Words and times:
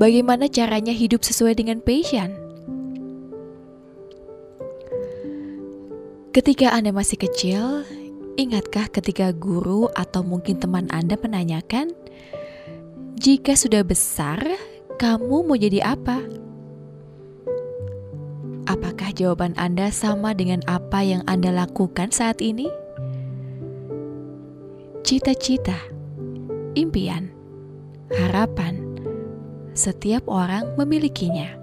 Bagaimana 0.00 0.48
caranya 0.48 0.96
hidup 0.96 1.20
sesuai 1.20 1.60
dengan 1.60 1.84
passion? 1.84 2.32
Ketika 6.32 6.72
Anda 6.72 6.88
masih 6.88 7.20
kecil, 7.20 7.84
ingatkah 8.40 8.88
ketika 8.88 9.28
guru 9.36 9.92
atau 9.92 10.24
mungkin 10.24 10.56
teman 10.56 10.88
Anda 10.88 11.20
menanyakan, 11.20 11.92
"Jika 13.20 13.52
sudah 13.52 13.84
besar, 13.84 14.40
kamu 14.96 15.44
mau 15.44 15.60
jadi 15.60 15.84
apa?" 15.84 16.24
Apakah 18.72 19.12
jawaban 19.12 19.52
Anda 19.60 19.92
sama 19.92 20.32
dengan 20.32 20.64
apa 20.64 21.04
yang 21.04 21.28
Anda 21.28 21.52
lakukan 21.52 22.08
saat 22.08 22.40
ini? 22.40 22.72
Cita-cita, 25.04 25.76
impian, 26.72 27.28
harapan 28.16 28.79
setiap 29.80 30.28
orang 30.28 30.76
memilikinya. 30.76 31.56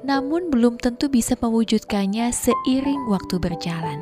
Namun 0.00 0.48
belum 0.48 0.80
tentu 0.80 1.12
bisa 1.12 1.36
mewujudkannya 1.36 2.32
seiring 2.32 3.04
waktu 3.12 3.36
berjalan. 3.36 4.00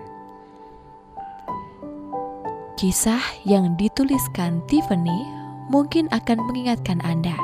Kisah 2.78 3.22
yang 3.46 3.74
dituliskan 3.78 4.62
Tiffany 4.70 5.26
mungkin 5.70 6.10
akan 6.10 6.38
mengingatkan 6.46 6.98
Anda 7.02 7.34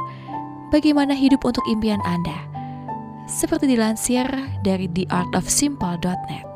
bagaimana 0.74 1.14
hidup 1.14 1.46
untuk 1.46 1.62
impian 1.70 2.02
Anda, 2.02 2.34
seperti 3.30 3.70
dilansir 3.70 4.26
dari 4.66 4.90
theartofsimple.net. 4.90 6.50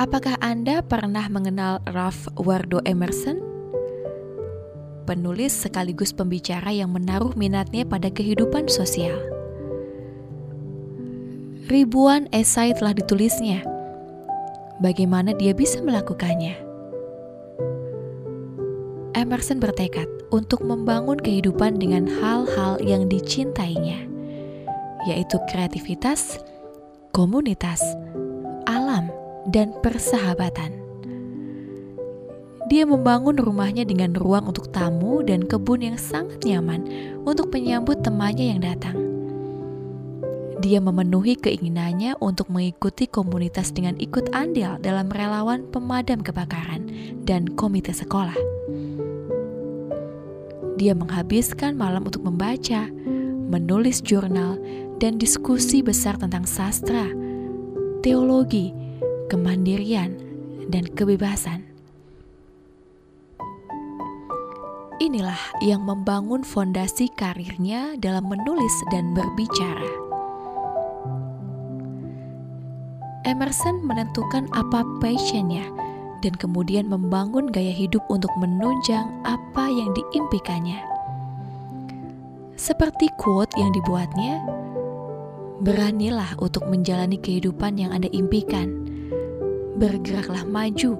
Apakah 0.00 0.34
Anda 0.42 0.82
pernah 0.82 1.26
mengenal 1.30 1.78
Ralph 1.90 2.26
Waldo 2.38 2.82
Emerson? 2.86 3.51
Penulis 5.06 5.54
sekaligus 5.54 6.10
pembicara 6.10 6.70
yang 6.72 6.90
menaruh 6.90 7.34
minatnya 7.38 7.86
pada 7.86 8.10
kehidupan 8.10 8.66
sosial. 8.70 9.18
Ribuan 11.70 12.26
esai 12.34 12.74
telah 12.74 12.92
ditulisnya. 12.92 13.62
Bagaimana 14.82 15.30
dia 15.38 15.54
bisa 15.54 15.78
melakukannya? 15.78 16.58
Emerson 19.14 19.62
bertekad 19.62 20.10
untuk 20.34 20.66
membangun 20.66 21.20
kehidupan 21.22 21.78
dengan 21.78 22.10
hal-hal 22.10 22.82
yang 22.82 23.06
dicintainya, 23.06 24.02
yaitu 25.06 25.38
kreativitas, 25.54 26.42
komunitas, 27.14 27.78
alam, 28.66 29.06
dan 29.54 29.70
persahabatan. 29.86 30.81
Dia 32.72 32.88
membangun 32.88 33.36
rumahnya 33.36 33.84
dengan 33.84 34.16
ruang 34.16 34.48
untuk 34.48 34.72
tamu 34.72 35.20
dan 35.20 35.44
kebun 35.44 35.84
yang 35.84 36.00
sangat 36.00 36.40
nyaman 36.40 36.88
untuk 37.20 37.52
menyambut 37.52 38.00
temannya 38.00 38.56
yang 38.56 38.64
datang. 38.64 38.96
Dia 40.64 40.80
memenuhi 40.80 41.36
keinginannya 41.36 42.16
untuk 42.16 42.48
mengikuti 42.48 43.04
komunitas 43.04 43.76
dengan 43.76 44.00
ikut 44.00 44.32
andil 44.32 44.80
dalam 44.80 45.12
relawan 45.12 45.68
pemadam 45.68 46.24
kebakaran 46.24 46.88
dan 47.28 47.44
komite 47.60 47.92
sekolah. 47.92 48.40
Dia 50.80 50.96
menghabiskan 50.96 51.76
malam 51.76 52.08
untuk 52.08 52.24
membaca, 52.24 52.88
menulis 53.52 54.00
jurnal, 54.00 54.56
dan 54.96 55.20
diskusi 55.20 55.84
besar 55.84 56.16
tentang 56.16 56.48
sastra, 56.48 57.04
teologi, 58.00 58.72
kemandirian, 59.28 60.16
dan 60.72 60.88
kebebasan. 60.88 61.71
Inilah 65.02 65.58
yang 65.58 65.82
membangun 65.82 66.46
fondasi 66.46 67.10
karirnya 67.10 67.98
dalam 67.98 68.22
menulis 68.22 68.70
dan 68.94 69.10
berbicara. 69.10 69.90
Emerson 73.26 73.82
menentukan 73.82 74.46
apa 74.54 74.86
passionnya 75.02 75.66
dan 76.22 76.38
kemudian 76.38 76.86
membangun 76.86 77.50
gaya 77.50 77.74
hidup 77.74 77.98
untuk 78.14 78.30
menunjang 78.38 79.10
apa 79.26 79.66
yang 79.66 79.90
diimpikannya. 79.90 80.78
Seperti 82.54 83.10
quote 83.18 83.50
yang 83.58 83.74
dibuatnya, 83.74 84.38
beranilah 85.66 86.38
untuk 86.38 86.62
menjalani 86.70 87.18
kehidupan 87.18 87.74
yang 87.74 87.90
Anda 87.90 88.06
impikan. 88.14 88.86
Bergeraklah 89.82 90.46
maju 90.46 90.94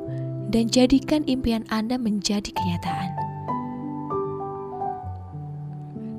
dan 0.50 0.66
jadikan 0.66 1.22
impian 1.30 1.62
Anda 1.70 2.02
menjadi 2.02 2.50
kenyataan. 2.50 3.21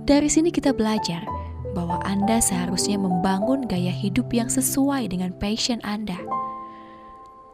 Dari 0.03 0.27
sini 0.27 0.51
kita 0.51 0.75
belajar 0.75 1.23
bahwa 1.71 1.95
Anda 2.03 2.43
seharusnya 2.43 2.99
membangun 2.99 3.63
gaya 3.63 3.87
hidup 3.95 4.35
yang 4.35 4.51
sesuai 4.51 5.07
dengan 5.07 5.31
passion 5.39 5.79
Anda. 5.79 6.19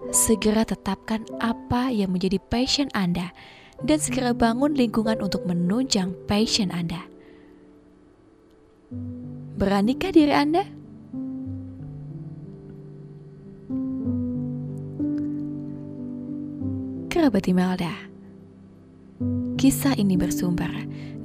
Segera 0.09 0.65
tetapkan 0.65 1.29
apa 1.37 1.93
yang 1.93 2.09
menjadi 2.09 2.41
passion 2.49 2.89
Anda 2.97 3.29
dan 3.85 4.01
segera 4.01 4.33
bangun 4.33 4.73
lingkungan 4.73 5.21
untuk 5.21 5.45
menunjang 5.45 6.17
passion 6.25 6.73
Anda. 6.73 7.05
Beranikah 9.61 10.09
diri 10.09 10.33
Anda? 10.33 10.65
Kerabat 17.13 17.45
Imelda, 17.45 17.93
kisah 19.59 19.91
ini 19.99 20.15
bersumber 20.15 20.71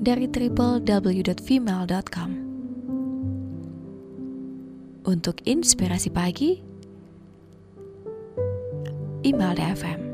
dari 0.03 0.27
www.female.com. 0.27 2.31
Untuk 5.05 5.37
inspirasi 5.45 6.09
pagi, 6.09 6.65
email 9.23 9.57
FM. 9.57 10.14